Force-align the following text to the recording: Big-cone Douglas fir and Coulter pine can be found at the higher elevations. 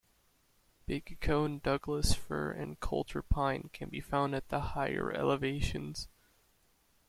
Big-cone 0.87 1.59
Douglas 1.59 2.15
fir 2.15 2.49
and 2.49 2.79
Coulter 2.79 3.21
pine 3.21 3.69
can 3.71 3.87
be 3.87 3.99
found 4.01 4.33
at 4.33 4.49
the 4.49 4.59
higher 4.59 5.11
elevations. 5.11 6.07